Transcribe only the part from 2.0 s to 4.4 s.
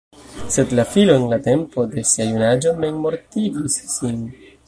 sia junaĝo memmortigis sin.